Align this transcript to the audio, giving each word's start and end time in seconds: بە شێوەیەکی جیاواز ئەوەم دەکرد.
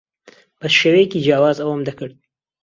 بە 0.59 0.67
شێوەیەکی 0.77 1.23
جیاواز 1.25 1.57
ئەوەم 1.61 1.81
دەکرد. 1.87 2.15